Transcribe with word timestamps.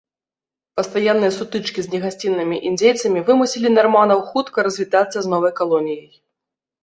Пастаянныя 0.79 1.33
сутычкі 1.35 1.79
з 1.85 1.91
негасціннымі 1.93 2.57
індзейцамі 2.69 3.19
вымусілі 3.27 3.73
нарманаў 3.77 4.19
хутка 4.29 4.57
развітацца 4.69 5.17
з 5.27 5.35
новай 5.35 5.51
калоніяй. 5.63 6.09